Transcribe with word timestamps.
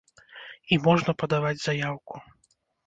І 0.73 0.79
можна 0.89 1.15
падаваць 1.21 1.55
заяўку. 1.67 2.13